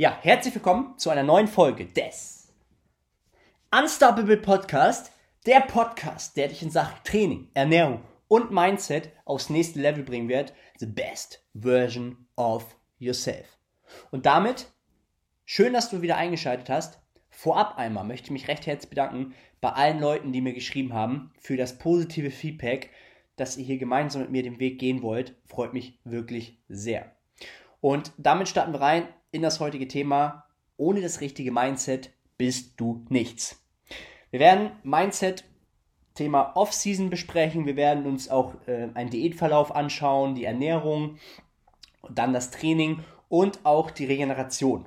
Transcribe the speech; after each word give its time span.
Ja, 0.00 0.16
herzlich 0.22 0.54
willkommen 0.54 0.96
zu 0.96 1.10
einer 1.10 1.24
neuen 1.24 1.48
Folge 1.48 1.84
des 1.84 2.54
Unstoppable 3.76 4.36
Podcast, 4.36 5.10
der 5.44 5.58
Podcast, 5.58 6.36
der 6.36 6.46
dich 6.46 6.62
in 6.62 6.70
Sachen 6.70 7.02
Training, 7.02 7.48
Ernährung 7.52 8.04
und 8.28 8.52
Mindset 8.52 9.10
aufs 9.24 9.50
nächste 9.50 9.80
Level 9.80 10.04
bringen 10.04 10.28
wird. 10.28 10.54
The 10.78 10.86
best 10.86 11.44
version 11.52 12.28
of 12.36 12.76
yourself. 13.00 13.58
Und 14.12 14.24
damit, 14.24 14.68
schön, 15.44 15.72
dass 15.72 15.90
du 15.90 16.00
wieder 16.00 16.16
eingeschaltet 16.16 16.70
hast. 16.70 17.00
Vorab 17.28 17.76
einmal 17.76 18.04
möchte 18.04 18.26
ich 18.26 18.30
mich 18.30 18.46
recht 18.46 18.68
herzlich 18.68 18.90
bedanken 18.90 19.34
bei 19.60 19.70
allen 19.70 19.98
Leuten, 19.98 20.30
die 20.30 20.42
mir 20.42 20.54
geschrieben 20.54 20.94
haben, 20.94 21.32
für 21.40 21.56
das 21.56 21.76
positive 21.76 22.30
Feedback, 22.30 22.90
dass 23.34 23.56
ihr 23.56 23.64
hier 23.64 23.78
gemeinsam 23.78 24.22
mit 24.22 24.30
mir 24.30 24.44
den 24.44 24.60
Weg 24.60 24.78
gehen 24.78 25.02
wollt. 25.02 25.34
Freut 25.46 25.72
mich 25.72 25.98
wirklich 26.04 26.62
sehr. 26.68 27.10
Und 27.80 28.12
damit 28.16 28.48
starten 28.48 28.72
wir 28.72 28.80
rein 28.80 29.08
in 29.30 29.42
das 29.42 29.60
heutige 29.60 29.88
Thema. 29.88 30.44
Ohne 30.76 31.00
das 31.00 31.20
richtige 31.20 31.52
Mindset 31.52 32.10
bist 32.36 32.80
du 32.80 33.04
nichts. 33.08 33.62
Wir 34.30 34.40
werden 34.40 34.72
Mindset 34.82 35.44
Thema 36.14 36.52
Off-Season 36.56 37.10
besprechen. 37.10 37.66
Wir 37.66 37.76
werden 37.76 38.04
uns 38.06 38.28
auch 38.28 38.54
äh, 38.66 38.88
einen 38.94 39.10
Diätverlauf 39.10 39.74
anschauen, 39.74 40.34
die 40.34 40.44
Ernährung, 40.44 41.18
dann 42.10 42.32
das 42.32 42.50
Training 42.50 43.04
und 43.28 43.64
auch 43.64 43.90
die 43.90 44.04
Regeneration. 44.04 44.86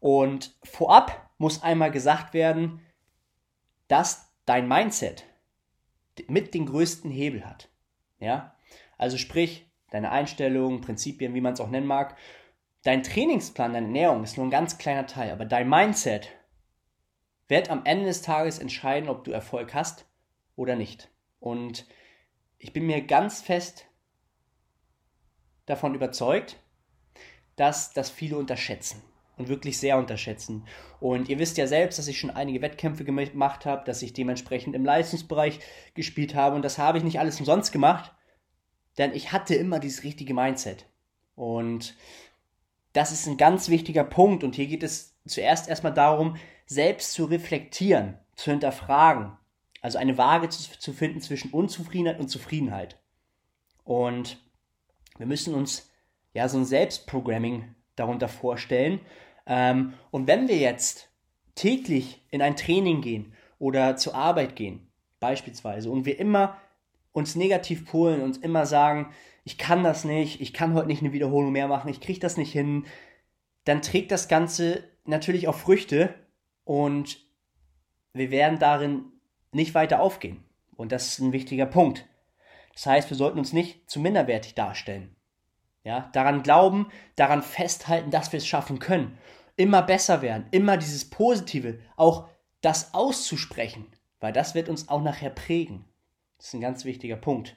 Und 0.00 0.56
vorab 0.64 1.30
muss 1.38 1.62
einmal 1.62 1.90
gesagt 1.90 2.34
werden, 2.34 2.80
dass 3.86 4.32
dein 4.46 4.68
Mindset 4.68 5.24
mit 6.26 6.54
den 6.54 6.66
größten 6.66 7.10
Hebel 7.10 7.44
hat. 7.44 7.68
Ja? 8.18 8.56
Also 8.96 9.16
sprich, 9.16 9.66
deine 9.90 10.10
Einstellungen, 10.10 10.80
Prinzipien, 10.80 11.34
wie 11.34 11.40
man 11.40 11.52
es 11.52 11.60
auch 11.60 11.70
nennen 11.70 11.86
mag. 11.86 12.16
Dein 12.82 13.02
Trainingsplan, 13.02 13.72
deine 13.72 13.86
Ernährung 13.86 14.22
ist 14.22 14.36
nur 14.36 14.46
ein 14.46 14.50
ganz 14.50 14.78
kleiner 14.78 15.06
Teil, 15.06 15.30
aber 15.30 15.44
dein 15.44 15.68
Mindset 15.68 16.30
wird 17.48 17.70
am 17.70 17.84
Ende 17.84 18.06
des 18.06 18.22
Tages 18.22 18.58
entscheiden, 18.58 19.08
ob 19.08 19.24
du 19.24 19.32
Erfolg 19.32 19.74
hast 19.74 20.06
oder 20.54 20.76
nicht. 20.76 21.10
Und 21.40 21.86
ich 22.58 22.72
bin 22.72 22.86
mir 22.86 23.02
ganz 23.02 23.40
fest 23.40 23.86
davon 25.66 25.94
überzeugt, 25.94 26.56
dass 27.56 27.92
das 27.92 28.10
viele 28.10 28.36
unterschätzen 28.36 29.02
und 29.36 29.48
wirklich 29.48 29.78
sehr 29.78 29.98
unterschätzen. 29.98 30.66
Und 31.00 31.28
ihr 31.28 31.38
wisst 31.38 31.56
ja 31.56 31.66
selbst, 31.66 31.98
dass 31.98 32.08
ich 32.08 32.18
schon 32.18 32.30
einige 32.30 32.60
Wettkämpfe 32.60 33.04
gemacht 33.04 33.66
habe, 33.66 33.84
dass 33.84 34.02
ich 34.02 34.12
dementsprechend 34.12 34.74
im 34.74 34.84
Leistungsbereich 34.84 35.60
gespielt 35.94 36.34
habe 36.34 36.56
und 36.56 36.62
das 36.62 36.78
habe 36.78 36.98
ich 36.98 37.04
nicht 37.04 37.18
alles 37.18 37.38
umsonst 37.38 37.72
gemacht, 37.72 38.12
denn 38.98 39.14
ich 39.14 39.32
hatte 39.32 39.54
immer 39.54 39.78
dieses 39.78 40.04
richtige 40.04 40.34
Mindset. 40.34 40.86
Und 41.34 41.96
das 42.92 43.12
ist 43.12 43.26
ein 43.26 43.36
ganz 43.36 43.68
wichtiger 43.68 44.04
Punkt 44.04 44.44
und 44.44 44.54
hier 44.54 44.66
geht 44.66 44.82
es 44.82 45.16
zuerst 45.26 45.68
erstmal 45.68 45.94
darum, 45.94 46.36
selbst 46.66 47.12
zu 47.12 47.24
reflektieren, 47.24 48.18
zu 48.34 48.50
hinterfragen, 48.50 49.32
also 49.80 49.98
eine 49.98 50.18
Waage 50.18 50.48
zu, 50.48 50.78
zu 50.78 50.92
finden 50.92 51.20
zwischen 51.20 51.50
Unzufriedenheit 51.50 52.20
und 52.20 52.28
Zufriedenheit. 52.28 52.98
Und 53.84 54.38
wir 55.16 55.26
müssen 55.26 55.54
uns 55.54 55.90
ja 56.34 56.48
so 56.48 56.58
ein 56.58 56.64
Selbstprogramming 56.64 57.74
darunter 57.96 58.28
vorstellen. 58.28 59.00
Ähm, 59.46 59.94
und 60.10 60.26
wenn 60.26 60.48
wir 60.48 60.58
jetzt 60.58 61.10
täglich 61.54 62.22
in 62.30 62.42
ein 62.42 62.56
Training 62.56 63.00
gehen 63.00 63.32
oder 63.58 63.96
zur 63.96 64.14
Arbeit 64.14 64.56
gehen, 64.56 64.88
beispielsweise, 65.20 65.90
und 65.90 66.04
wir 66.04 66.18
immer 66.18 66.56
uns 67.18 67.36
negativ 67.36 67.84
polen, 67.84 68.22
und 68.22 68.42
immer 68.42 68.66
sagen, 68.66 69.12
ich 69.44 69.58
kann 69.58 69.84
das 69.84 70.04
nicht, 70.04 70.40
ich 70.40 70.52
kann 70.52 70.74
heute 70.74 70.88
nicht 70.88 71.02
eine 71.02 71.12
Wiederholung 71.12 71.52
mehr 71.52 71.68
machen, 71.68 71.88
ich 71.88 72.00
kriege 72.00 72.20
das 72.20 72.36
nicht 72.36 72.52
hin, 72.52 72.86
dann 73.64 73.82
trägt 73.82 74.10
das 74.10 74.28
Ganze 74.28 74.84
natürlich 75.04 75.48
auch 75.48 75.54
Früchte 75.54 76.14
und 76.64 77.18
wir 78.12 78.30
werden 78.30 78.58
darin 78.58 79.04
nicht 79.52 79.74
weiter 79.74 80.00
aufgehen. 80.00 80.44
Und 80.76 80.92
das 80.92 81.08
ist 81.08 81.18
ein 81.18 81.32
wichtiger 81.32 81.66
Punkt. 81.66 82.06
Das 82.72 82.86
heißt, 82.86 83.10
wir 83.10 83.16
sollten 83.16 83.38
uns 83.38 83.52
nicht 83.52 83.90
zu 83.90 84.00
minderwertig 84.00 84.54
darstellen. 84.54 85.16
Ja, 85.82 86.10
daran 86.12 86.42
glauben, 86.42 86.88
daran 87.16 87.42
festhalten, 87.42 88.10
dass 88.10 88.32
wir 88.32 88.38
es 88.38 88.46
schaffen 88.46 88.78
können. 88.78 89.18
Immer 89.56 89.82
besser 89.82 90.22
werden, 90.22 90.46
immer 90.50 90.76
dieses 90.76 91.08
Positive, 91.08 91.80
auch 91.96 92.28
das 92.60 92.94
auszusprechen, 92.94 93.86
weil 94.20 94.32
das 94.32 94.54
wird 94.54 94.68
uns 94.68 94.88
auch 94.88 95.02
nachher 95.02 95.30
prägen. 95.30 95.84
Das 96.38 96.48
ist 96.48 96.54
ein 96.54 96.60
ganz 96.60 96.84
wichtiger 96.84 97.16
Punkt. 97.16 97.56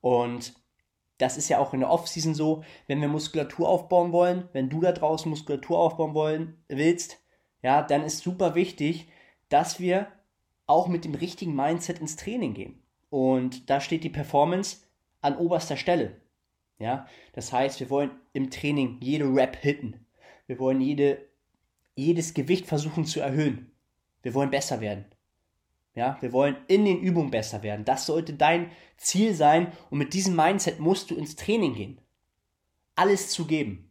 Und 0.00 0.54
das 1.18 1.36
ist 1.36 1.48
ja 1.48 1.58
auch 1.58 1.74
in 1.74 1.80
der 1.80 1.90
Offseason 1.90 2.34
so, 2.34 2.62
wenn 2.86 3.00
wir 3.00 3.08
Muskulatur 3.08 3.68
aufbauen 3.68 4.12
wollen, 4.12 4.48
wenn 4.52 4.68
du 4.68 4.80
da 4.80 4.92
draußen 4.92 5.28
Muskulatur 5.28 5.78
aufbauen 5.78 6.14
wollen 6.14 6.62
willst, 6.68 7.20
ja, 7.62 7.82
dann 7.82 8.04
ist 8.04 8.18
super 8.18 8.54
wichtig, 8.54 9.08
dass 9.48 9.80
wir 9.80 10.08
auch 10.66 10.86
mit 10.86 11.04
dem 11.04 11.14
richtigen 11.14 11.56
Mindset 11.56 11.98
ins 11.98 12.16
Training 12.16 12.54
gehen. 12.54 12.82
Und 13.10 13.68
da 13.70 13.80
steht 13.80 14.04
die 14.04 14.10
Performance 14.10 14.78
an 15.20 15.36
oberster 15.36 15.76
Stelle. 15.76 16.20
Ja, 16.78 17.06
das 17.32 17.52
heißt, 17.52 17.80
wir 17.80 17.90
wollen 17.90 18.12
im 18.32 18.50
Training 18.50 18.98
jede 19.00 19.24
Rap 19.24 19.56
hitten. 19.56 20.06
Wir 20.46 20.60
wollen 20.60 20.80
jede, 20.80 21.26
jedes 21.96 22.34
Gewicht 22.34 22.66
versuchen 22.66 23.04
zu 23.04 23.20
erhöhen. 23.20 23.72
Wir 24.22 24.34
wollen 24.34 24.50
besser 24.50 24.80
werden. 24.80 25.04
Ja, 25.98 26.16
wir 26.20 26.32
wollen 26.32 26.56
in 26.68 26.84
den 26.84 27.00
Übungen 27.00 27.32
besser 27.32 27.64
werden. 27.64 27.84
Das 27.84 28.06
sollte 28.06 28.32
dein 28.32 28.70
Ziel 28.98 29.34
sein 29.34 29.72
und 29.90 29.98
mit 29.98 30.14
diesem 30.14 30.36
Mindset 30.36 30.78
musst 30.78 31.10
du 31.10 31.16
ins 31.16 31.34
Training 31.34 31.74
gehen. 31.74 32.00
Alles 32.94 33.30
zu 33.30 33.48
geben. 33.48 33.90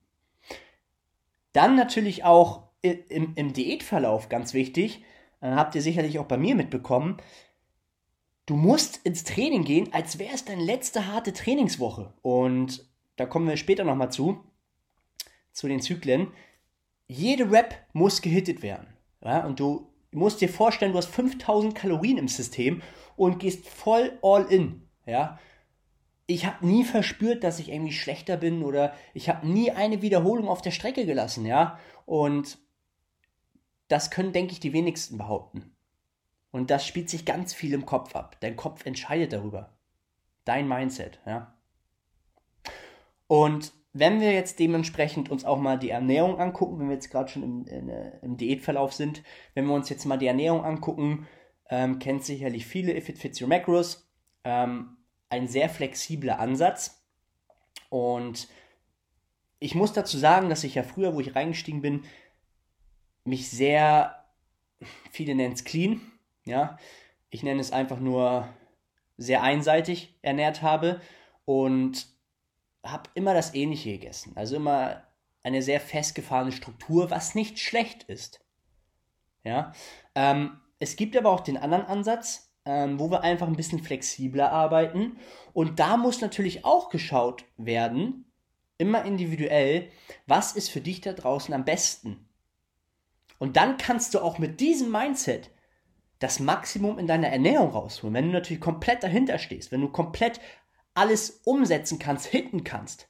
Dann 1.52 1.76
natürlich 1.76 2.24
auch 2.24 2.70
im, 2.82 3.34
im 3.36 3.52
Diätverlauf 3.52 4.30
ganz 4.30 4.54
wichtig, 4.54 5.04
habt 5.42 5.76
ihr 5.76 5.82
sicherlich 5.82 6.18
auch 6.18 6.28
bei 6.28 6.38
mir 6.38 6.56
mitbekommen, 6.56 7.18
du 8.46 8.56
musst 8.56 9.06
ins 9.06 9.26
Training 9.26 9.66
gehen, 9.66 9.92
als 9.92 10.18
wäre 10.18 10.34
es 10.34 10.46
deine 10.46 10.64
letzte 10.64 11.08
harte 11.08 11.34
Trainingswoche. 11.34 12.14
Und 12.22 12.88
da 13.18 13.26
kommen 13.26 13.50
wir 13.50 13.58
später 13.58 13.84
nochmal 13.84 14.14
zu, 14.14 14.46
zu 15.52 15.68
den 15.68 15.82
Zyklen. 15.82 16.32
Jede 17.10 17.52
Rep 17.52 17.76
muss 17.92 18.22
gehittet 18.22 18.62
werden. 18.62 18.88
Ja? 19.22 19.46
Und 19.46 19.60
du 19.60 19.92
musst 20.12 20.42
dir 20.42 20.50
vorstellen, 20.50 20.92
du 20.92 20.98
hast 20.98 21.10
5000 21.10 21.76
Kalorien 21.76 22.18
im 22.18 22.28
System 22.28 22.82
und 23.16 23.40
gehst 23.40 23.68
voll 23.68 24.18
all 24.22 24.46
in. 24.46 24.88
Ja? 25.06 25.40
Ich 26.26 26.46
habe 26.46 26.66
nie 26.66 26.84
verspürt, 26.84 27.44
dass 27.44 27.60
ich 27.60 27.70
irgendwie 27.70 27.94
schlechter 27.94 28.38
bin 28.38 28.64
oder 28.64 28.94
ich 29.14 29.30
habe 29.30 29.48
nie 29.48 29.72
eine 29.72 30.02
Wiederholung 30.02 30.48
auf 30.48 30.62
der 30.62 30.72
Strecke 30.72 31.06
gelassen. 31.06 31.46
Ja? 31.46 31.80
Und 32.06 32.58
das 33.88 34.12
können, 34.12 34.34
denke 34.34 34.54
ich, 34.54 34.60
die 34.60 34.74
wenigsten 34.74 35.18
behaupten. 35.18 35.76
Und 36.52 36.72
das 36.72 36.86
spielt 36.86 37.10
sich 37.10 37.26
ganz 37.26 37.54
viel 37.54 37.74
im 37.74 37.86
Kopf 37.86 38.16
ab. 38.16 38.38
Dein 38.40 38.56
Kopf 38.56 38.86
entscheidet 38.86 39.34
darüber. 39.34 39.78
Dein 40.46 40.68
Mindset, 40.68 41.20
ja. 41.26 41.54
Und 43.28 43.74
wenn 44.00 44.22
wir 44.22 44.34
jetzt 44.34 44.60
dementsprechend 44.60 45.30
uns 45.30 45.46
auch 45.46 45.60
mal 45.60 45.78
die 45.78 45.90
Ernährung 45.90 46.40
angucken, 46.40 46.80
wenn 46.80 46.90
wir 46.90 46.96
jetzt 46.96 47.10
gerade 47.10 47.30
schon 47.30 47.44
im, 47.44 47.66
in, 47.68 47.90
äh, 47.90 48.20
im, 48.22 48.38
Diätverlauf 48.38 48.94
sind, 48.94 49.24
wenn 49.54 49.66
wir 49.66 49.74
uns 49.74 49.90
jetzt 49.90 50.06
mal 50.06 50.18
die 50.18 50.28
Ernährung 50.28 50.64
angucken, 50.64 51.28
ähm, 51.70 52.00
kennt 52.00 52.24
sicherlich 52.24 52.66
viele 52.66 52.96
If 52.96 53.10
It 53.10 53.18
Fits 53.18 53.42
Your 53.42 53.48
Macros, 53.48 54.10
ähm, 54.44 54.98
ein 55.30 55.48
sehr 55.48 55.70
flexibler 55.70 56.40
Ansatz. 56.40 57.04
Und 57.90 58.48
ich 59.60 59.76
muss 59.76 59.94
dazu 59.94 60.18
sagen, 60.18 60.50
dass 60.50 60.64
ich 60.64 60.76
ja 60.76 60.84
früher, 60.84 61.16
wo 61.16 61.20
ich 61.20 61.36
reingestiegen 61.36 61.82
bin, 61.82 62.04
mich 63.24 63.50
sehr, 63.50 64.26
viele 65.12 65.36
nennen 65.36 65.54
es 65.54 65.64
clean, 65.64 66.02
ja, 66.46 66.78
ich 67.30 67.44
nenne 67.44 67.60
es 67.60 67.72
einfach 67.72 68.00
nur 68.00 68.48
sehr 69.18 69.44
einseitig 69.44 70.18
ernährt 70.22 70.62
habe 70.62 71.02
und 71.46 72.17
habe 72.92 73.10
immer 73.14 73.34
das 73.34 73.54
Ähnliche 73.54 73.92
gegessen. 73.92 74.34
Also 74.36 74.56
immer 74.56 75.04
eine 75.44 75.62
sehr 75.62 75.80
festgefahrene 75.80 76.52
Struktur, 76.52 77.10
was 77.10 77.36
nicht 77.36 77.60
schlecht 77.60 78.04
ist. 78.04 78.42
Ja, 79.44 79.72
ähm, 80.16 80.60
es 80.80 80.96
gibt 80.96 81.16
aber 81.16 81.32
auch 81.32 81.40
den 81.40 81.58
anderen 81.58 81.86
Ansatz, 81.86 82.52
ähm, 82.66 83.00
wo 83.00 83.10
wir 83.10 83.22
einfach 83.22 83.48
ein 83.48 83.56
bisschen 83.56 83.82
flexibler 83.82 84.52
arbeiten. 84.52 85.18
Und 85.54 85.80
da 85.80 85.96
muss 85.96 86.22
natürlich 86.22 86.66
auch 86.66 86.90
geschaut 86.90 87.46
werden, 87.56 88.26
immer 88.78 89.06
individuell, 89.06 89.90
was 90.28 90.52
ist 90.52 90.70
für 90.70 90.82
dich 90.82 91.02
da 91.02 91.14
draußen 91.14 91.54
am 91.54 91.66
besten. 91.66 92.28
Und 93.40 93.56
dann 93.56 93.78
kannst 93.78 94.14
du 94.14 94.20
auch 94.20 94.38
mit 94.38 94.60
diesem 94.60 94.92
Mindset 94.92 95.52
das 96.20 96.40
Maximum 96.40 97.00
in 97.00 97.08
deiner 97.08 97.28
Ernährung 97.28 97.70
rausholen. 97.70 98.14
Wenn 98.14 98.26
du 98.26 98.32
natürlich 98.32 98.62
komplett 98.62 99.04
dahinter 99.04 99.38
stehst, 99.38 99.72
wenn 99.72 99.82
du 99.82 99.90
komplett 99.90 100.40
alles 100.98 101.42
umsetzen 101.44 102.00
kannst, 102.00 102.26
hitten 102.26 102.64
kannst. 102.64 103.08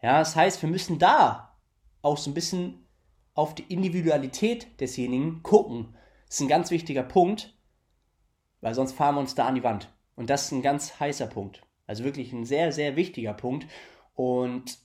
Ja, 0.00 0.18
das 0.20 0.36
heißt, 0.36 0.62
wir 0.62 0.68
müssen 0.68 0.98
da 0.98 1.58
auch 2.02 2.18
so 2.18 2.30
ein 2.30 2.34
bisschen 2.34 2.86
auf 3.34 3.54
die 3.54 3.64
Individualität 3.64 4.80
desjenigen 4.80 5.42
gucken. 5.42 5.96
Das 6.26 6.36
ist 6.36 6.40
ein 6.40 6.48
ganz 6.48 6.70
wichtiger 6.70 7.02
Punkt, 7.02 7.58
weil 8.60 8.74
sonst 8.74 8.92
fahren 8.92 9.16
wir 9.16 9.20
uns 9.20 9.34
da 9.34 9.46
an 9.46 9.56
die 9.56 9.64
Wand. 9.64 9.92
Und 10.14 10.30
das 10.30 10.44
ist 10.44 10.52
ein 10.52 10.62
ganz 10.62 11.00
heißer 11.00 11.26
Punkt. 11.26 11.62
Also 11.86 12.04
wirklich 12.04 12.32
ein 12.32 12.44
sehr, 12.44 12.70
sehr 12.70 12.96
wichtiger 12.96 13.34
Punkt. 13.34 13.66
Und 14.14 14.78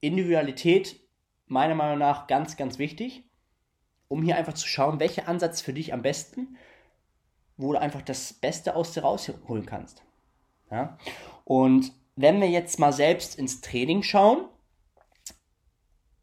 Individualität 0.00 0.98
meiner 1.46 1.74
Meinung 1.74 1.98
nach 1.98 2.26
ganz, 2.26 2.56
ganz 2.56 2.78
wichtig, 2.78 3.24
um 4.08 4.22
hier 4.22 4.36
einfach 4.36 4.54
zu 4.54 4.66
schauen, 4.66 4.98
welcher 4.98 5.28
Ansatz 5.28 5.60
für 5.60 5.74
dich 5.74 5.92
am 5.92 6.00
besten, 6.00 6.56
wo 7.56 7.72
du 7.72 7.80
einfach 7.80 8.02
das 8.02 8.32
Beste 8.32 8.74
aus 8.74 8.92
dir 8.92 9.02
rausholen 9.02 9.66
kannst. 9.66 10.02
Ja? 10.70 10.98
Und 11.44 11.92
wenn 12.16 12.40
wir 12.40 12.48
jetzt 12.48 12.78
mal 12.78 12.92
selbst 12.92 13.38
ins 13.38 13.60
Training 13.60 14.02
schauen, 14.02 14.44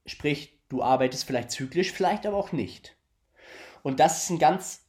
sprich, 0.05 0.59
du 0.69 0.81
arbeitest 0.83 1.25
vielleicht 1.25 1.51
zyklisch, 1.51 1.91
vielleicht 1.91 2.25
aber 2.25 2.37
auch 2.37 2.51
nicht. 2.51 2.95
Und 3.83 3.99
das 3.99 4.23
ist 4.23 4.29
ein 4.29 4.39
ganz 4.39 4.85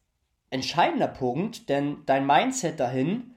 entscheidender 0.51 1.09
Punkt, 1.09 1.69
denn 1.69 1.99
dein 2.07 2.27
Mindset 2.27 2.81
dahin 2.81 3.35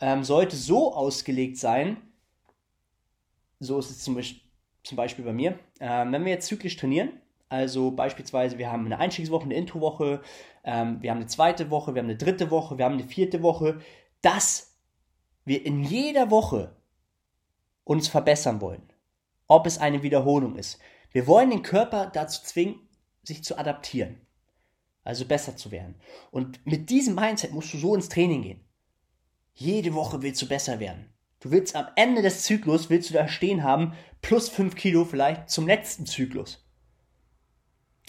ähm, 0.00 0.24
sollte 0.24 0.56
so 0.56 0.94
ausgelegt 0.94 1.56
sein, 1.56 1.96
so 3.58 3.78
ist 3.78 3.90
es 3.90 4.04
zum 4.04 4.14
Beispiel, 4.14 4.42
zum 4.82 4.96
Beispiel 4.96 5.24
bei 5.24 5.32
mir, 5.32 5.58
ähm, 5.80 6.12
wenn 6.12 6.24
wir 6.24 6.32
jetzt 6.32 6.46
zyklisch 6.46 6.76
trainieren, 6.76 7.20
also 7.48 7.90
beispielsweise 7.90 8.58
wir 8.58 8.70
haben 8.70 8.86
eine 8.86 8.98
Einstiegswoche, 8.98 9.44
eine 9.44 9.54
Introwoche, 9.54 10.20
ähm, 10.64 11.00
wir 11.00 11.10
haben 11.10 11.18
eine 11.18 11.26
zweite 11.26 11.70
Woche, 11.70 11.94
wir 11.94 12.02
haben 12.02 12.08
eine 12.08 12.18
dritte 12.18 12.50
Woche, 12.50 12.76
wir 12.78 12.84
haben 12.84 12.94
eine 12.94 13.08
vierte 13.08 13.42
Woche, 13.42 13.80
dass 14.20 14.65
wir 15.46 15.64
in 15.64 15.82
jeder 15.82 16.30
Woche 16.30 16.76
uns 17.84 18.08
verbessern 18.08 18.60
wollen, 18.60 18.92
ob 19.46 19.66
es 19.66 19.78
eine 19.78 20.02
Wiederholung 20.02 20.56
ist. 20.56 20.78
Wir 21.12 21.26
wollen 21.26 21.50
den 21.50 21.62
Körper 21.62 22.06
dazu 22.06 22.42
zwingen, 22.42 22.80
sich 23.22 23.42
zu 23.42 23.56
adaptieren, 23.56 24.20
also 25.04 25.24
besser 25.24 25.56
zu 25.56 25.70
werden. 25.70 25.94
Und 26.30 26.64
mit 26.66 26.90
diesem 26.90 27.14
Mindset 27.14 27.52
musst 27.52 27.72
du 27.72 27.78
so 27.78 27.94
ins 27.94 28.08
Training 28.08 28.42
gehen. 28.42 28.64
Jede 29.54 29.94
Woche 29.94 30.20
willst 30.20 30.42
du 30.42 30.48
besser 30.48 30.80
werden. 30.80 31.08
Du 31.40 31.50
willst 31.50 31.76
am 31.76 31.86
Ende 31.94 32.22
des 32.22 32.42
Zyklus, 32.42 32.90
willst 32.90 33.10
du 33.10 33.14
da 33.14 33.28
stehen 33.28 33.62
haben, 33.62 33.94
plus 34.20 34.48
5 34.48 34.74
Kilo 34.74 35.04
vielleicht 35.04 35.48
zum 35.48 35.66
letzten 35.66 36.06
Zyklus. 36.06 36.66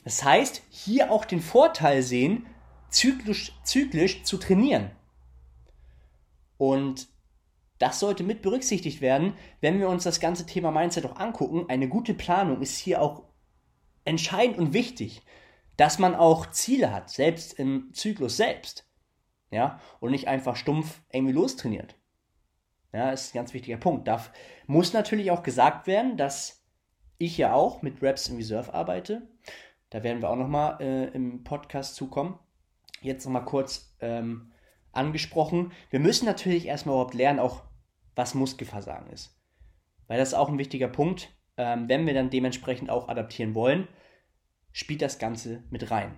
Das 0.03 0.23
heißt, 0.23 0.63
hier 0.69 1.11
auch 1.11 1.25
den 1.25 1.41
Vorteil 1.41 2.01
sehen, 2.01 2.47
zyklisch, 2.89 3.53
zyklisch 3.63 4.23
zu 4.23 4.37
trainieren. 4.37 4.91
Und 6.57 7.09
das 7.79 7.99
sollte 7.99 8.23
mit 8.23 8.41
berücksichtigt 8.41 9.01
werden, 9.01 9.33
wenn 9.61 9.79
wir 9.79 9.89
uns 9.89 10.03
das 10.03 10.19
ganze 10.19 10.45
Thema 10.45 10.71
Mindset 10.71 11.05
auch 11.05 11.17
angucken. 11.17 11.65
Eine 11.69 11.87
gute 11.87 12.13
Planung 12.13 12.61
ist 12.61 12.77
hier 12.77 13.01
auch 13.01 13.23
entscheidend 14.05 14.57
und 14.57 14.73
wichtig, 14.73 15.21
dass 15.75 15.99
man 15.99 16.15
auch 16.15 16.47
Ziele 16.47 16.91
hat, 16.91 17.09
selbst 17.09 17.53
im 17.53 17.93
Zyklus 17.93 18.37
selbst. 18.37 18.87
Ja, 19.51 19.79
und 19.99 20.11
nicht 20.11 20.27
einfach 20.27 20.55
stumpf 20.55 21.01
irgendwie 21.11 21.33
lostrainiert. 21.33 21.95
Ja, 22.91 23.11
ist 23.11 23.33
ein 23.33 23.37
ganz 23.37 23.53
wichtiger 23.53 23.77
Punkt. 23.77 24.07
Da 24.07 24.21
muss 24.65 24.91
natürlich 24.91 25.31
auch 25.31 25.43
gesagt 25.43 25.87
werden, 25.87 26.17
dass 26.17 26.65
ich 27.17 27.37
ja 27.37 27.53
auch 27.53 27.81
mit 27.81 28.01
Raps 28.01 28.27
in 28.27 28.37
Reserve 28.37 28.73
arbeite. 28.73 29.27
Da 29.89 30.03
werden 30.03 30.21
wir 30.21 30.29
auch 30.29 30.35
nochmal 30.35 30.77
äh, 30.81 31.05
im 31.15 31.43
Podcast 31.43 31.95
zukommen. 31.95 32.37
Jetzt 33.01 33.25
nochmal 33.25 33.45
kurz 33.45 33.95
ähm, 34.01 34.51
angesprochen. 34.91 35.71
Wir 35.89 35.99
müssen 35.99 36.25
natürlich 36.25 36.65
erstmal 36.65 36.95
überhaupt 36.95 37.13
lernen, 37.13 37.39
auch 37.39 37.63
was 38.17 38.33
Muskelversagen 38.33 39.11
ist. 39.11 39.35
Weil 40.07 40.17
das 40.17 40.29
ist 40.29 40.33
auch 40.33 40.49
ein 40.49 40.57
wichtiger 40.57 40.87
Punkt. 40.87 41.29
Ähm, 41.55 41.87
wenn 41.87 42.05
wir 42.05 42.13
dann 42.13 42.29
dementsprechend 42.29 42.89
auch 42.89 43.07
adaptieren 43.07 43.55
wollen, 43.55 43.87
spielt 44.71 45.01
das 45.01 45.19
Ganze 45.19 45.63
mit 45.69 45.89
rein. 45.91 46.17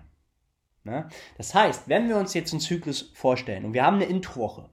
Ne? 0.84 1.08
Das 1.36 1.54
heißt, 1.54 1.88
wenn 1.88 2.08
wir 2.08 2.16
uns 2.16 2.34
jetzt 2.34 2.52
einen 2.52 2.60
Zyklus 2.60 3.12
vorstellen 3.14 3.64
und 3.64 3.74
wir 3.74 3.84
haben 3.84 3.96
eine 3.96 4.06
Introwoche, 4.06 4.70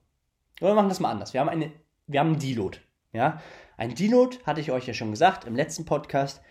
oder 0.59 0.71
wir 0.71 0.75
machen 0.75 0.89
das 0.89 0.99
mal 0.99 1.11
anders, 1.11 1.33
wir 1.33 1.41
haben 1.41 1.49
eine 1.49 1.71
wir 2.07 2.21
haben 2.21 2.31
einen 2.31 2.39
Deload. 2.39 2.79
Ja? 3.13 3.41
Ein 3.75 3.93
Deload, 3.93 4.37
hatte 4.45 4.61
ich 4.61 4.71
euch 4.71 4.87
ja 4.87 4.93
schon 4.93 5.11
gesagt 5.11 5.45
im 5.45 5.55
letzten 5.55 5.85
Podcast, 5.85 6.41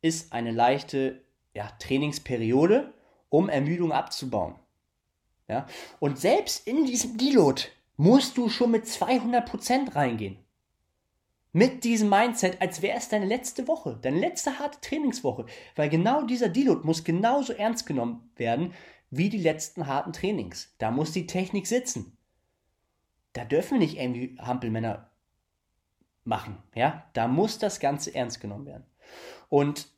ist 0.00 0.32
eine 0.32 0.50
leichte 0.50 1.22
ja, 1.54 1.68
Trainingsperiode, 1.78 2.92
um 3.28 3.48
Ermüdung 3.48 3.92
abzubauen. 3.92 4.56
Ja? 5.48 5.66
Und 6.00 6.18
selbst 6.18 6.66
in 6.66 6.86
diesem 6.86 7.18
Deload 7.18 7.62
musst 7.96 8.36
du 8.36 8.48
schon 8.48 8.70
mit 8.70 8.84
200% 8.84 9.94
reingehen. 9.94 10.38
Mit 11.52 11.84
diesem 11.84 12.08
Mindset, 12.08 12.62
als 12.62 12.80
wäre 12.80 12.96
es 12.96 13.08
deine 13.08 13.26
letzte 13.26 13.68
Woche, 13.68 13.98
deine 14.00 14.18
letzte 14.18 14.58
harte 14.58 14.80
Trainingswoche. 14.80 15.44
Weil 15.76 15.90
genau 15.90 16.22
dieser 16.22 16.48
Deload 16.48 16.86
muss 16.86 17.04
genauso 17.04 17.52
ernst 17.52 17.86
genommen 17.86 18.30
werden 18.36 18.72
wie 19.10 19.28
die 19.28 19.38
letzten 19.38 19.86
harten 19.86 20.14
Trainings. 20.14 20.74
Da 20.78 20.90
muss 20.90 21.12
die 21.12 21.26
Technik 21.26 21.66
sitzen 21.66 22.16
da 23.32 23.44
dürfen 23.44 23.74
wir 23.74 23.86
nicht 23.86 23.98
irgendwie 23.98 24.36
Hampelmänner 24.38 25.10
machen. 26.24 26.58
Ja, 26.74 27.04
da 27.14 27.28
muss 27.28 27.58
das 27.58 27.80
Ganze 27.80 28.14
ernst 28.14 28.40
genommen 28.40 28.66
werden. 28.66 28.84
Und 29.48 29.88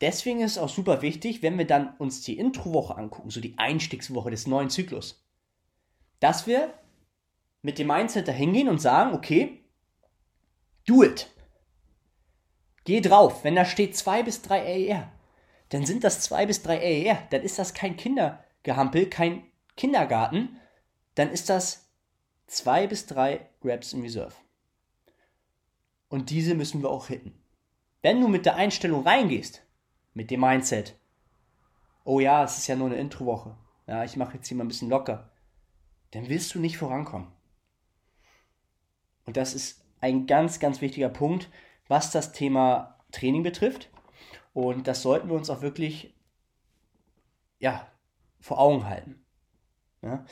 deswegen 0.00 0.40
ist 0.40 0.52
es 0.52 0.58
auch 0.58 0.68
super 0.68 1.02
wichtig, 1.02 1.42
wenn 1.42 1.58
wir 1.58 1.66
dann 1.66 1.96
uns 1.96 2.22
die 2.22 2.38
Introwoche 2.38 2.96
angucken, 2.96 3.30
so 3.30 3.40
die 3.40 3.58
Einstiegswoche 3.58 4.30
des 4.30 4.46
neuen 4.46 4.70
Zyklus, 4.70 5.24
dass 6.20 6.46
wir 6.46 6.72
mit 7.66 7.80
dem 7.80 7.88
Mindset 7.88 8.28
dahin 8.28 8.52
gehen 8.52 8.68
und 8.68 8.80
sagen, 8.80 9.12
okay, 9.12 9.64
do 10.86 11.02
it. 11.02 11.28
Geh 12.84 13.00
drauf. 13.00 13.42
Wenn 13.42 13.56
da 13.56 13.64
steht 13.64 13.96
2 13.96 14.22
bis 14.22 14.40
3 14.42 14.60
AER, 14.60 15.12
dann 15.70 15.84
sind 15.84 16.04
das 16.04 16.20
2 16.20 16.46
bis 16.46 16.62
3 16.62 16.78
AER. 16.78 17.18
Dann 17.30 17.42
ist 17.42 17.58
das 17.58 17.74
kein 17.74 17.96
Kindergehampel, 17.96 19.10
kein 19.10 19.42
Kindergarten. 19.76 20.60
Dann 21.16 21.32
ist 21.32 21.48
das 21.48 21.90
zwei 22.46 22.86
bis 22.86 23.06
drei 23.06 23.48
Reps 23.64 23.92
in 23.92 24.02
Reserve. 24.02 24.34
Und 26.08 26.30
diese 26.30 26.54
müssen 26.54 26.82
wir 26.82 26.90
auch 26.90 27.08
hitten. 27.08 27.34
Wenn 28.00 28.20
du 28.20 28.28
mit 28.28 28.46
der 28.46 28.54
Einstellung 28.54 29.02
reingehst, 29.02 29.66
mit 30.14 30.30
dem 30.30 30.42
Mindset, 30.42 30.96
oh 32.04 32.20
ja, 32.20 32.44
es 32.44 32.58
ist 32.58 32.68
ja 32.68 32.76
nur 32.76 32.86
eine 32.86 33.00
Introwoche, 33.00 33.56
ja, 33.88 34.04
ich 34.04 34.16
mache 34.16 34.36
jetzt 34.36 34.46
hier 34.46 34.56
mal 34.56 34.62
ein 34.62 34.68
bisschen 34.68 34.88
locker, 34.88 35.32
dann 36.12 36.28
wirst 36.28 36.54
du 36.54 36.60
nicht 36.60 36.78
vorankommen. 36.78 37.35
Und 39.26 39.36
das 39.36 39.54
ist 39.54 39.84
ein 40.00 40.26
ganz, 40.26 40.60
ganz 40.60 40.80
wichtiger 40.80 41.08
Punkt, 41.08 41.50
was 41.88 42.10
das 42.10 42.32
Thema 42.32 42.98
Training 43.12 43.42
betrifft. 43.42 43.90
Und 44.54 44.88
das 44.88 45.02
sollten 45.02 45.28
wir 45.28 45.36
uns 45.36 45.50
auch 45.50 45.62
wirklich 45.62 46.14
ja, 47.58 47.86
vor 48.40 48.58
Augen 48.58 48.88
halten. 48.88 49.22
Ja. 50.02 50.24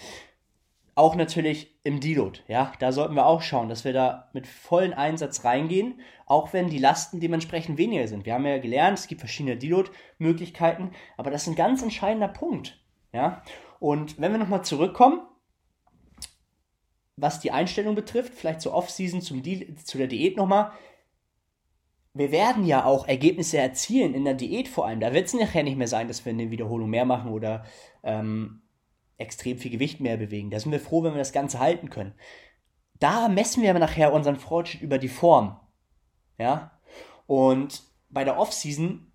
Auch 0.94 1.16
natürlich 1.16 1.74
im 1.82 1.98
Deload, 1.98 2.40
ja, 2.46 2.72
da 2.78 2.92
sollten 2.92 3.16
wir 3.16 3.26
auch 3.26 3.42
schauen, 3.42 3.68
dass 3.68 3.84
wir 3.84 3.92
da 3.92 4.30
mit 4.32 4.46
vollen 4.46 4.94
Einsatz 4.94 5.44
reingehen, 5.44 6.00
auch 6.24 6.52
wenn 6.52 6.68
die 6.68 6.78
Lasten 6.78 7.18
dementsprechend 7.18 7.78
weniger 7.78 8.06
sind. 8.06 8.24
Wir 8.24 8.34
haben 8.34 8.46
ja 8.46 8.58
gelernt, 8.58 9.00
es 9.00 9.08
gibt 9.08 9.20
verschiedene 9.20 9.56
Deload-Möglichkeiten, 9.56 10.92
aber 11.16 11.32
das 11.32 11.42
ist 11.42 11.48
ein 11.48 11.56
ganz 11.56 11.82
entscheidender 11.82 12.28
Punkt, 12.28 12.80
ja. 13.12 13.42
Und 13.80 14.20
wenn 14.20 14.30
wir 14.30 14.38
nochmal 14.38 14.64
zurückkommen, 14.64 15.20
was 17.16 17.40
die 17.40 17.52
Einstellung 17.52 17.94
betrifft, 17.94 18.34
vielleicht 18.34 18.60
zur 18.60 18.74
Off-Season, 18.74 19.20
zu 19.20 19.98
der 19.98 20.06
Diät 20.06 20.36
nochmal, 20.36 20.72
wir 22.12 22.30
werden 22.30 22.64
ja 22.64 22.84
auch 22.84 23.08
Ergebnisse 23.08 23.58
erzielen 23.58 24.14
in 24.14 24.24
der 24.24 24.34
Diät 24.34 24.68
vor 24.68 24.86
allem. 24.86 25.00
Da 25.00 25.12
wird 25.12 25.26
es 25.26 25.34
nachher 25.34 25.64
nicht 25.64 25.76
mehr 25.76 25.88
sein, 25.88 26.06
dass 26.06 26.24
wir 26.24 26.30
eine 26.30 26.50
Wiederholung 26.50 26.88
mehr 26.88 27.04
machen 27.04 27.32
oder 27.32 27.64
ähm, 28.04 28.62
extrem 29.18 29.58
viel 29.58 29.72
Gewicht 29.72 30.00
mehr 30.00 30.16
bewegen. 30.16 30.50
Da 30.50 30.60
sind 30.60 30.70
wir 30.70 30.80
froh, 30.80 31.02
wenn 31.02 31.14
wir 31.14 31.18
das 31.18 31.32
Ganze 31.32 31.58
halten 31.58 31.90
können. 31.90 32.14
Da 33.00 33.28
messen 33.28 33.62
wir 33.62 33.70
aber 33.70 33.80
nachher 33.80 34.12
unseren 34.12 34.36
Fortschritt 34.36 34.82
über 34.82 34.98
die 34.98 35.08
Form. 35.08 35.58
Ja? 36.38 36.78
Und 37.26 37.82
bei 38.10 38.22
der 38.22 38.38
Off-Season, 38.38 39.12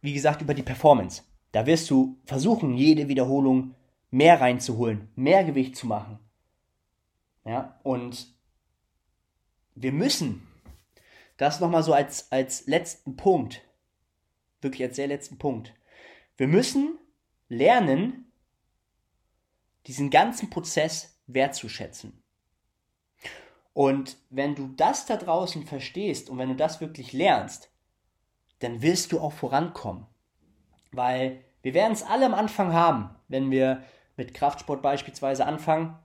wie 0.00 0.14
gesagt, 0.14 0.40
über 0.40 0.54
die 0.54 0.62
Performance. 0.62 1.22
Da 1.52 1.66
wirst 1.66 1.90
du 1.90 2.18
versuchen, 2.24 2.74
jede 2.74 3.08
Wiederholung 3.08 3.74
mehr 4.10 4.40
reinzuholen, 4.40 5.10
mehr 5.14 5.44
Gewicht 5.44 5.76
zu 5.76 5.86
machen. 5.86 6.18
Ja, 7.44 7.80
und 7.82 8.34
wir 9.74 9.92
müssen 9.92 10.46
das 11.36 11.60
nochmal 11.60 11.82
so 11.82 11.94
als, 11.94 12.30
als 12.30 12.66
letzten 12.66 13.16
Punkt, 13.16 13.62
wirklich 14.60 14.82
als 14.82 14.96
sehr 14.96 15.06
letzten 15.06 15.38
Punkt. 15.38 15.74
Wir 16.36 16.48
müssen 16.48 16.98
lernen, 17.48 18.30
diesen 19.86 20.10
ganzen 20.10 20.50
Prozess 20.50 21.18
wertzuschätzen. 21.26 22.22
Und 23.72 24.18
wenn 24.28 24.54
du 24.54 24.68
das 24.68 25.06
da 25.06 25.16
draußen 25.16 25.64
verstehst 25.64 26.28
und 26.28 26.38
wenn 26.38 26.50
du 26.50 26.56
das 26.56 26.80
wirklich 26.80 27.12
lernst, 27.12 27.70
dann 28.58 28.82
wirst 28.82 29.12
du 29.12 29.20
auch 29.20 29.32
vorankommen. 29.32 30.06
Weil 30.92 31.42
wir 31.62 31.72
werden 31.72 31.92
es 31.92 32.02
alle 32.02 32.26
am 32.26 32.34
Anfang 32.34 32.72
haben. 32.72 33.14
Wenn 33.28 33.50
wir 33.50 33.82
mit 34.16 34.34
Kraftsport 34.34 34.82
beispielsweise 34.82 35.46
anfangen, 35.46 35.98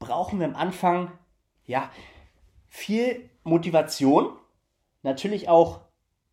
brauchen 0.00 0.40
wir 0.40 0.46
am 0.48 0.56
Anfang 0.56 1.16
ja 1.64 1.88
viel 2.68 3.30
Motivation, 3.44 4.36
natürlich 5.02 5.48
auch 5.48 5.82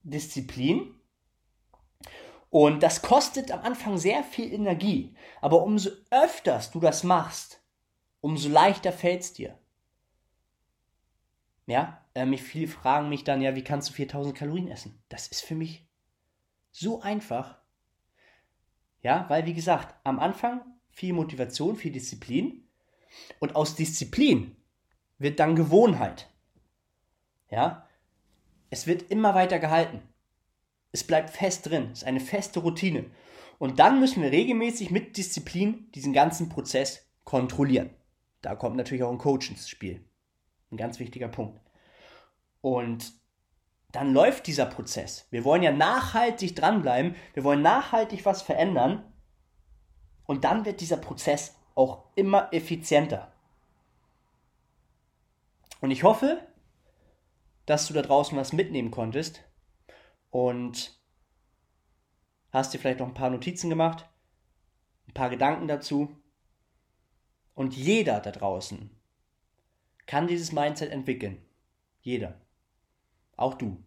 Disziplin 0.02 0.96
und 2.50 2.82
das 2.82 3.02
kostet 3.02 3.52
am 3.52 3.62
Anfang 3.62 3.98
sehr 3.98 4.24
viel 4.24 4.52
Energie. 4.52 5.16
Aber 5.42 5.64
umso 5.64 5.92
öfters 6.10 6.72
du 6.72 6.80
das 6.80 7.04
machst, 7.04 7.62
umso 8.22 8.50
leichter 8.50 8.92
fällt 8.92 9.22
es 9.22 9.34
dir. 9.34 9.60
Ja, 11.66 12.06
äh, 12.16 12.26
mich 12.26 12.42
viele 12.42 12.68
fragen 12.68 13.10
mich 13.10 13.26
dann, 13.26 13.42
ja, 13.42 13.56
wie 13.56 13.64
kannst 13.64 13.90
du 13.90 13.94
4000 13.94 14.36
Kalorien 14.36 14.70
essen? 14.70 15.04
Das 15.10 15.28
ist 15.28 15.42
für 15.42 15.56
mich 15.56 15.86
So 16.72 17.02
einfach. 17.02 17.58
Ja, 19.02 19.26
weil 19.30 19.46
wie 19.46 19.54
gesagt, 19.54 19.96
am 20.04 20.20
Anfang 20.20 20.62
viel 20.90 21.14
Motivation, 21.14 21.76
viel 21.76 21.92
Disziplin 21.92 22.67
und 23.40 23.56
aus 23.56 23.76
Disziplin 23.76 24.56
wird 25.18 25.40
dann 25.40 25.56
Gewohnheit. 25.56 26.30
Ja, 27.50 27.88
es 28.70 28.88
wird 28.88 29.10
immer 29.10 29.36
weiter 29.36 29.60
gehalten. 29.60 30.02
Es 30.92 31.06
bleibt 31.06 31.30
fest 31.30 31.68
drin, 31.68 31.90
es 31.92 32.00
ist 32.00 32.08
eine 32.08 32.20
feste 32.20 32.60
Routine. 32.60 33.06
Und 33.60 33.80
dann 33.80 34.00
müssen 34.00 34.22
wir 34.22 34.32
regelmäßig 34.32 34.92
mit 34.92 35.18
Disziplin 35.18 35.92
diesen 35.92 36.14
ganzen 36.14 36.50
Prozess 36.50 37.08
kontrollieren. 37.24 37.90
Da 38.42 38.56
kommt 38.56 38.76
natürlich 38.76 39.04
auch 39.04 39.12
ein 39.12 39.18
Coach 39.18 39.50
ins 39.50 39.68
Spiel. 39.68 40.06
Ein 40.72 40.78
ganz 40.78 41.00
wichtiger 41.00 41.28
Punkt. 41.28 41.60
Und 42.62 43.14
dann 43.92 44.14
läuft 44.14 44.48
dieser 44.48 44.66
Prozess. 44.66 45.28
Wir 45.32 45.44
wollen 45.44 45.64
ja 45.64 45.72
nachhaltig 45.72 46.56
dranbleiben, 46.56 47.16
wir 47.34 47.44
wollen 47.44 47.62
nachhaltig 47.62 48.26
was 48.26 48.42
verändern 48.42 49.12
und 50.26 50.44
dann 50.44 50.66
wird 50.66 50.82
dieser 50.82 50.98
Prozess 50.98 51.56
auch 51.78 52.06
immer 52.16 52.52
effizienter. 52.54 53.32
Und 55.80 55.92
ich 55.92 56.04
hoffe, 56.04 56.42
dass 57.68 57.88
du 57.88 57.94
da 57.94 58.02
draußen 58.02 58.36
was 58.36 58.52
mitnehmen 58.52 58.90
konntest 58.90 59.44
und 60.32 61.00
hast 62.52 62.74
dir 62.74 62.80
vielleicht 62.80 63.00
noch 63.00 63.08
ein 63.08 63.14
paar 63.14 63.30
Notizen 63.30 63.70
gemacht, 63.70 64.10
ein 65.08 65.14
paar 65.14 65.30
Gedanken 65.30 65.68
dazu. 65.68 66.18
Und 67.54 67.76
jeder 67.76 68.22
da 68.22 68.32
draußen 68.32 68.90
kann 70.08 70.28
dieses 70.28 70.52
Mindset 70.52 70.92
entwickeln. 70.92 71.46
Jeder. 72.02 72.42
Auch 73.36 73.54
du. 73.54 73.84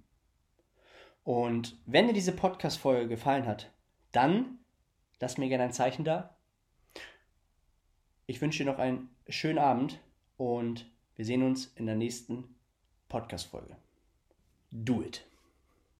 Und 1.24 1.76
wenn 1.86 2.06
dir 2.06 2.12
diese 2.12 2.36
Podcast-Folge 2.36 3.08
gefallen 3.08 3.46
hat, 3.46 3.72
dann 4.12 4.60
lass 5.18 5.38
mir 5.38 5.48
gerne 5.48 5.64
ein 5.64 5.72
Zeichen 5.72 6.04
da. 6.04 6.36
Ich 8.30 8.40
wünsche 8.40 8.62
dir 8.62 8.70
noch 8.70 8.78
einen 8.78 9.08
schönen 9.28 9.58
Abend 9.58 9.98
und 10.36 10.88
wir 11.16 11.24
sehen 11.24 11.42
uns 11.42 11.72
in 11.74 11.86
der 11.86 11.96
nächsten 11.96 12.44
Podcast-Folge. 13.08 13.76
Do 14.70 15.02
it. 15.02 15.28